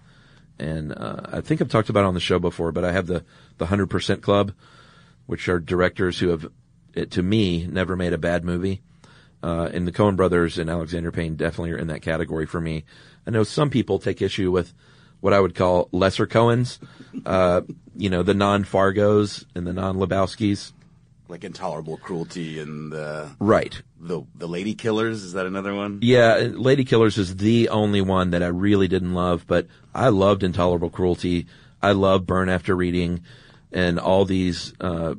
[0.57, 3.23] And uh, I think I've talked about on the show before, but I have the
[3.57, 4.53] the Hundred Percent Club,
[5.25, 6.47] which are directors who have,
[7.11, 8.81] to me, never made a bad movie.
[9.43, 12.85] Uh, and the Coen brothers and Alexander Payne definitely are in that category for me.
[13.25, 14.73] I know some people take issue with
[15.19, 16.79] what I would call lesser Coens,
[17.25, 17.61] uh,
[17.95, 20.73] you know, the non-Fargos and the non-Lebowskis.
[21.31, 23.81] Like intolerable cruelty and the Right.
[23.99, 25.23] the the lady killers.
[25.23, 25.99] Is that another one?
[26.01, 30.43] Yeah, Lady Killers is the only one that I really didn't love, but I loved
[30.43, 31.47] Intolerable Cruelty.
[31.81, 33.21] I love Burn After Reading
[33.71, 35.15] and all these, uh,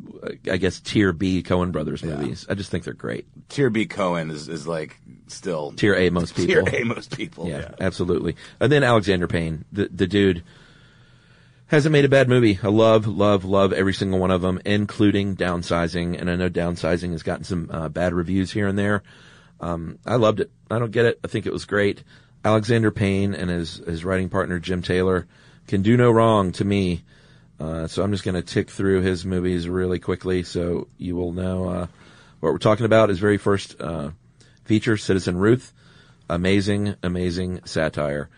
[0.51, 2.45] I guess tier B Coen Brothers movies.
[2.47, 3.27] I just think they're great.
[3.49, 6.65] Tier B Coen is is like still Tier A most people.
[6.67, 7.49] Tier A most people.
[7.49, 7.71] Yeah, Yeah.
[7.81, 8.37] absolutely.
[8.61, 10.43] And then Alexander Payne, the the dude
[11.73, 12.59] hasn't made a bad movie.
[12.63, 16.21] I love, love, love every single one of them, including Downsizing.
[16.21, 19.03] And I know Downsizing has gotten some uh, bad reviews here and there.
[19.59, 20.51] Um, I loved it.
[20.71, 21.19] I don't get it.
[21.25, 22.05] I think it was great.
[22.45, 25.27] Alexander Payne and his his writing partner Jim Taylor
[25.67, 27.05] can do no wrong to me.
[27.59, 31.33] Uh, so I'm just going to tick through his movies really quickly, so you will
[31.33, 31.87] know uh,
[32.41, 33.09] what we're talking about.
[33.09, 34.11] His very first uh,
[34.65, 35.73] feature, Citizen Ruth,
[36.29, 38.29] amazing, amazing satire.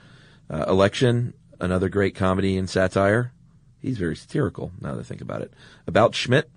[0.49, 1.33] Uh, Election,
[1.65, 3.33] another great comedy and satire.
[3.81, 5.53] He's very satirical now that I think about it.
[5.87, 6.51] About Schmidt,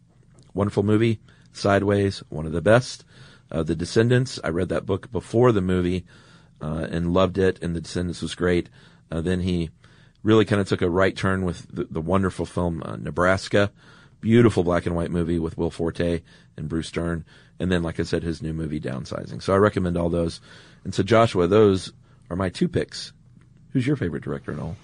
[0.53, 1.19] wonderful movie.
[1.53, 3.03] Sideways, one of the best.
[3.51, 6.05] Uh, the Descendants, I read that book before the movie
[6.61, 8.69] uh, and loved it, and The Descendants was great.
[9.11, 9.69] Uh, then he
[10.23, 13.71] really kind of took a right turn with the, the wonderful film uh, Nebraska,
[14.19, 16.21] beautiful black and white movie with Will Forte
[16.57, 17.23] and Bruce Dern,
[17.59, 19.41] and then, like I said, his new movie Downsizing.
[19.41, 20.41] So I recommend all those.
[20.83, 21.93] And so Joshua, those
[22.29, 23.13] are my two picks.
[23.71, 24.75] Who's your favorite director and all?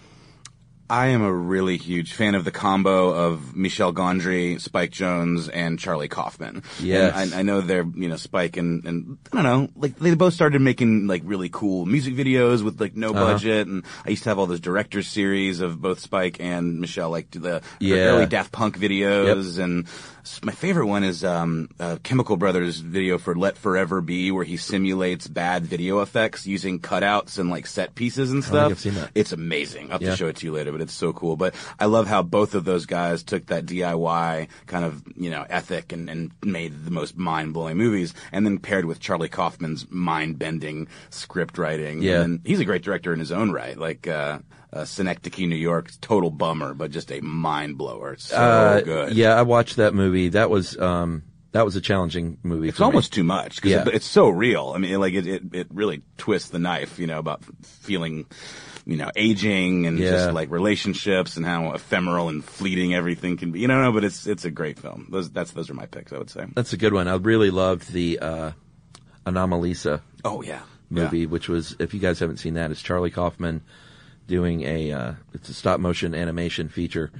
[0.89, 5.79] I am a really huge fan of the combo of Michel Gondry, Spike Jonze, and
[5.79, 6.61] Charlie Kaufman.
[6.79, 7.13] Yes.
[7.15, 10.13] And I, I know they're, you know, Spike and, and, I don't know, like, they
[10.13, 13.25] both started making, like, really cool music videos with, like, no Uh-huh.
[13.33, 17.09] budget, and I used to have all those director's series of both Spike and Michel,
[17.09, 17.95] like, the Yeah.
[17.95, 19.91] early Daft Punk videos, and s-
[20.43, 24.57] my favorite one is, um, uh, Chemical Brothers video for Let Forever Be, where he
[24.57, 28.71] simulates bad video effects using cutouts and, like, set pieces and I don't think stuff.
[28.71, 29.11] I've seen that.
[29.15, 29.85] It's amazing.
[29.87, 30.11] I'll have Yeah.
[30.11, 31.35] to show it to you later, but it's so cool.
[31.35, 35.45] But I love how both of those guys took that DIY kind of, you know,
[35.49, 39.85] ethic and, and made the most mind blowing movies and then paired with Charlie Kaufman's
[39.89, 42.01] mind bending script writing.
[42.01, 42.21] Yeah.
[42.21, 43.77] And he's a great director in his own right.
[43.77, 44.39] Like, uh,
[44.73, 48.15] uh, Synecdoche, New York, total bummer, but just a mind blower.
[48.17, 49.13] So Uh, good.
[49.13, 50.29] Yeah, I watched that movie.
[50.29, 52.69] That was um, that was a challenging movie.
[52.69, 52.85] It's for me.
[52.87, 53.81] almost too much because Yeah.
[53.87, 54.73] it, it's so real.
[54.75, 58.25] I mean, like it, it, it really twists the knife, you know, about feeling,
[58.87, 60.09] you know, aging and Yeah.
[60.09, 63.59] just like relationships and how ephemeral and fleeting everything can be.
[63.59, 65.07] You know, no, but it's it's a great film.
[65.11, 66.11] Those that's those are my picks.
[66.11, 66.45] I would say.
[66.55, 67.07] That's a good one.
[67.07, 68.51] I really loved the uh,
[69.27, 73.61] Anomalisa Oh yeah, movie, which was if you guys haven't seen that, it's Charlie Kaufman
[74.27, 77.11] doing a uh, it's a stop motion animation feature,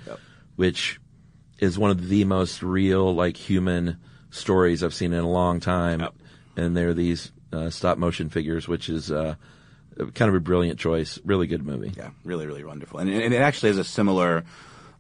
[0.55, 0.99] which
[1.59, 3.97] is one of the most real like human
[4.29, 6.07] stories I've seen in a long time.
[6.55, 9.35] And they're these uh, stop motion figures, which is uh,
[10.13, 11.19] kind of a brilliant choice.
[11.23, 11.93] Really good movie.
[11.95, 12.99] Yeah, really, really wonderful.
[12.99, 14.43] And, and it actually has a similar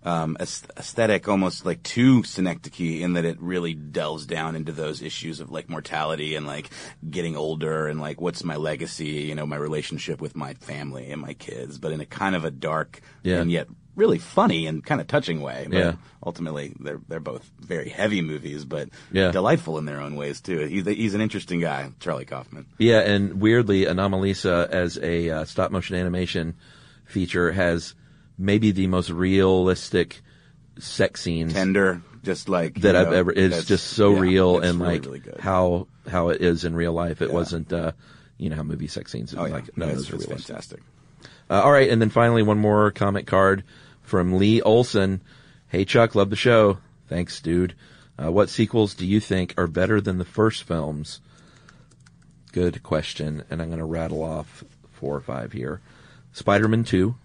[0.05, 5.39] um, aesthetic, almost like too Synecdoche, in that it really delves down into those issues
[5.39, 6.69] of like mortality and like
[7.09, 11.21] getting older and like what's my legacy, you know, my relationship with my family and
[11.21, 13.39] my kids, but in a kind of a dark Yeah.
[13.41, 15.67] and yet really funny and kind of touching way.
[15.69, 15.93] But Yeah.
[16.25, 19.31] ultimately, they're they're both very heavy movies, but Yeah.
[19.31, 20.59] delightful in their own ways too.
[20.67, 22.65] He's he's an interesting guy, Charlie Kaufman.
[22.79, 26.55] Yeah, and weirdly, Anomalisa as a uh, stop motion animation
[27.05, 27.93] feature has
[28.37, 30.21] maybe the most realistic
[30.79, 33.31] sex scenes Tender, just like that I've know, ever.
[33.31, 36.93] It's just so yeah, real and really, like really how how it is in real
[36.93, 37.21] life.
[37.21, 37.35] It Yeah.
[37.35, 37.91] wasn't, uh,
[38.37, 39.33] you know, how movie sex scenes.
[39.37, 40.81] Oh yeah, like it's, those are fantastic.
[41.49, 43.63] Uh, all right, and then finally one more comic card
[44.01, 45.21] from Lee Olson.
[45.67, 46.79] Hey Chuck, love the show.
[47.07, 47.75] Thanks, dude.
[48.21, 51.19] Uh, what sequels do you think are better than the first films?
[52.51, 54.63] Good question, and I'm going to rattle off
[54.93, 55.81] four or five here.
[56.33, 57.15] Spider-Man Two,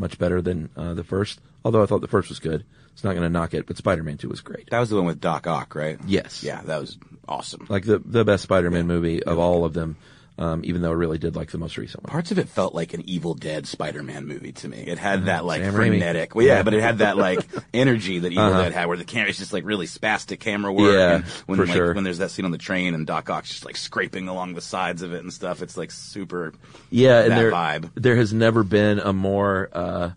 [0.00, 1.40] much better than uh, the first.
[1.64, 3.66] Although I thought the first was good, it's not going to knock it.
[3.66, 4.70] But Spider-Man Two was great.
[4.70, 5.98] That was the one with Doc Ock, right?
[6.06, 6.42] Yes.
[6.42, 6.98] Yeah, that was
[7.28, 7.66] awesome.
[7.68, 9.96] Like the the best Spider-Man movie of all of them.
[10.38, 12.10] Um, even though I really did like the most recent one.
[12.10, 14.78] Parts of it felt like an Evil Dead Spider-Man movie to me.
[14.78, 15.60] It had that like.
[15.60, 18.62] Sam frenetic, well, yeah, but it had that like energy that Evil Uh-huh.
[18.62, 20.94] Dead had, where the camera's just like really spastic camera work.
[20.94, 21.92] Yeah, and when, for like, sure.
[21.92, 24.62] When there's that scene on the train and Doc Ock's just like scraping along the
[24.62, 26.54] sides of it and stuff, it's like super.
[26.88, 27.90] Yeah, and there vibe.
[27.96, 30.10] there has never been a more uh,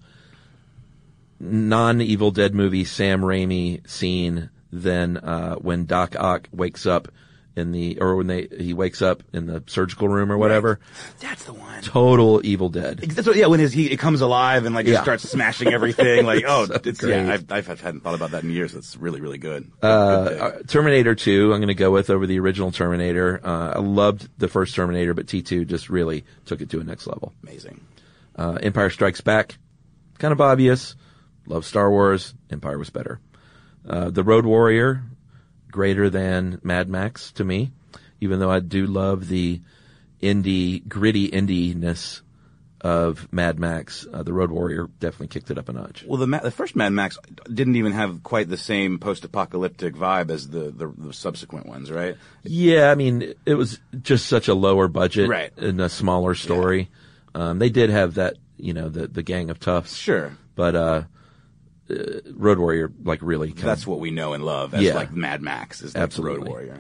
[1.40, 7.10] non Evil Dead movie Sam Raimi scene than uh, when Doc Ock wakes up
[7.56, 10.80] in the or when they he wakes up in the surgical room or whatever.
[11.20, 11.82] That's the one.
[11.84, 12.98] Total Evil Dead.
[13.00, 14.94] That's what, yeah, when his, he it comes alive and like Yeah.
[14.94, 16.26] just starts smashing everything.
[16.26, 17.12] Like, oh, So it's, great.
[17.26, 18.74] yeah, I've, I've hadn't thought about that in years.
[18.74, 19.72] It's really, really good.
[19.82, 23.40] Uh, uh, Terminator 2, I'm going to go with over the original Terminator.
[23.44, 27.06] Uh, I loved the first Terminator, but T2 just really took it to a next
[27.08, 27.34] level.
[27.44, 27.82] Amazing.
[28.36, 29.58] Uh, Empire Strikes Back,
[30.18, 30.96] kind of obvious.
[31.46, 32.34] Love Star Wars.
[32.50, 33.20] Empire was better.
[33.88, 35.04] Uh, the Road Warrior,
[35.74, 37.72] greater than Mad Max to me,
[38.22, 39.60] even though I do love the
[40.22, 42.22] indie, gritty indie-ness
[42.80, 44.06] of Mad Max.
[44.12, 46.04] Uh, the Road Warrior definitely kicked it up a notch.
[46.08, 47.18] Well, the Ma- the first Mad Max
[47.52, 52.16] didn't even have quite the same post-apocalyptic vibe as the, the, the subsequent ones, right?
[52.44, 55.52] Yeah, I mean, it was just such a lower budget Right.
[55.58, 56.90] and a smaller story.
[57.34, 59.96] Um, they did have that, you know, the the gang of toughs.
[59.96, 60.38] Sure.
[60.56, 61.02] But uh,
[61.90, 61.96] uh,
[62.34, 63.50] Road Warrior, like, really.
[63.52, 64.96] Kind That's of, what we know and love as Yeah.
[64.96, 66.40] like Mad Max is like Absolutely.
[66.40, 66.78] Road Warrior.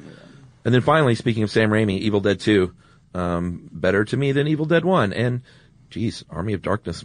[0.66, 2.74] And then finally, speaking of Sam Raimi, Evil Dead Two,
[3.14, 5.41] um, better to me than Evil Dead One, and
[5.89, 7.04] geez, Army of Darkness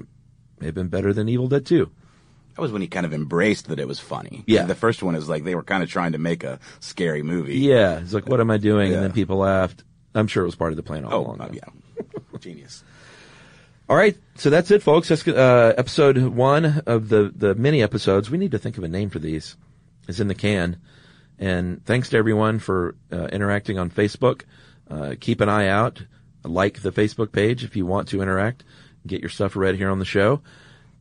[0.61, 1.90] may have been better than Evil Dead Two.
[2.55, 4.42] That was when he kind of embraced that it was funny.
[4.46, 4.64] Yeah.
[4.64, 7.59] The first one is like they were kind of trying to make a scary movie.
[7.59, 8.90] Yeah, it's like, what am I doing?
[8.90, 8.96] Yeah.
[8.99, 9.84] And then people laughed.
[10.14, 11.40] I'm sure it was part of the plan all Oh, along.
[11.40, 11.99] uh, yeah.
[12.40, 12.82] Genius.
[13.89, 15.09] All right, so that's it, folks.
[15.09, 18.30] That's uh, episode one of the the mini episodes.
[18.30, 19.57] We need to think of a name for these.
[20.07, 20.76] It's in the can.
[21.39, 24.43] And thanks to everyone for uh, interacting on Facebook.
[24.91, 26.03] Uh, keep an eye out.
[26.45, 28.62] Like the Facebook page if you want to interact.
[29.07, 30.43] Get your stuff read here on the show.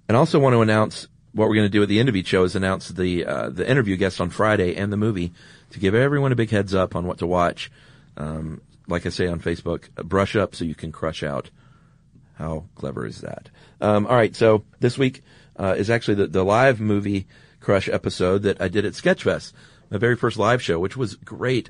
[0.08, 2.28] And also want to announce what we're going to do at the end of each
[2.28, 5.34] show is announce the uh, the interview guest on Friday and the movie
[5.72, 7.70] to give everyone a big heads up on what to watch.
[8.16, 11.50] Um, like I say on Facebook, brush up so you can crush out.
[12.38, 13.50] How clever is that?
[13.82, 15.24] Um, all right, so this week
[15.56, 17.28] uh, is actually the, the live movie
[17.60, 19.54] crush episode that I did at Sketchfest,
[19.90, 21.70] my very first live show, which was great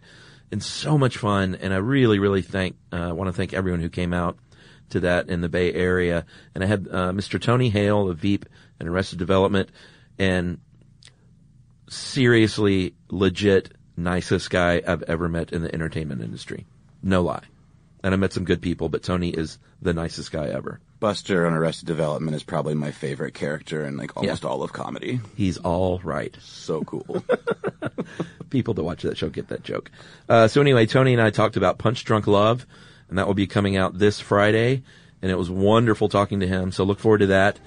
[0.51, 1.55] and so much fun.
[1.55, 4.38] And I really, really thank uh, want to thank everyone who came out
[4.89, 6.26] to that in the Bay Area.
[6.53, 7.41] And I had uh, Mr.
[7.41, 8.45] Tony Hale of Veep
[8.80, 9.70] and Arrested Development,
[10.20, 10.59] and
[11.89, 16.65] seriously, legit, nicest guy I've ever met in the entertainment industry.
[17.01, 17.43] No lie.
[18.03, 20.79] And I met some good people, but Tony is the nicest guy ever.
[20.99, 25.19] Buster on Arrested Development is probably my favorite character in like almost all of comedy.
[25.35, 26.35] He's all right.
[26.41, 27.23] So cool.
[28.49, 29.91] People that watch that show get that joke.
[30.29, 32.65] Uh, so anyway, Tony and I talked about Punch Drunk Love,
[33.09, 34.83] and that will be coming out this Friday.
[35.21, 36.71] And it was wonderful talking to him.
[36.71, 37.59] So look forward to that.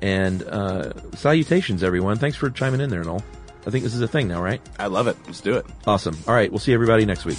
[0.00, 2.18] And uh, salutations, everyone.
[2.18, 3.22] Thanks for chiming in there and all.
[3.66, 4.60] I think this is a thing now, right?
[4.78, 5.16] I love it.
[5.26, 5.66] Let's do it.
[5.86, 6.18] Awesome.
[6.26, 6.50] All right.
[6.50, 7.38] We'll see everybody next week.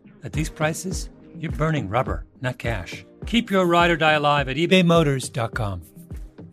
[0.23, 1.09] at these prices,
[1.39, 3.05] you're burning rubber, not cash.
[3.25, 5.81] Keep your ride or die alive at ebaymotors.com.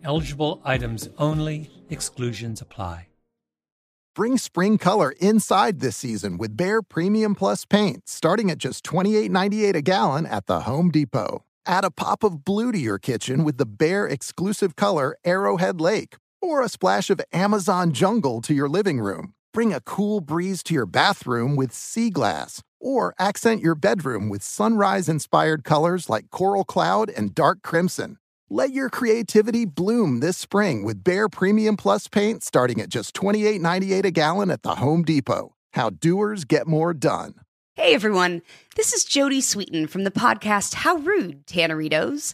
[0.03, 3.07] Eligible items only, exclusions apply.
[4.15, 9.75] Bring spring color inside this season with Bare Premium Plus paint, starting at just $28.98
[9.75, 11.45] a gallon at the Home Depot.
[11.65, 16.17] Add a pop of blue to your kitchen with the Bare exclusive color Arrowhead Lake,
[16.41, 19.35] or a splash of Amazon Jungle to your living room.
[19.51, 24.43] Bring a cool breeze to your bathroom with Sea Glass, or accent your bedroom with
[24.43, 28.17] sunrise inspired colors like Coral Cloud and Dark Crimson.
[28.51, 34.05] Let your creativity bloom this spring with Bare Premium Plus paint starting at just $28.98
[34.05, 35.55] a gallon at the Home Depot.
[35.73, 37.33] How doers get more done.
[37.75, 38.43] Hey everyone,
[38.75, 42.33] this is Jodie Sweetin from the podcast How Rude, Tanneritos.